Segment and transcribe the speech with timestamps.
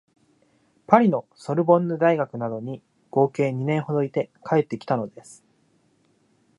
[0.87, 5.43] パリのソルボンヌ大学などに合計二年ほどいて帰ってきたのです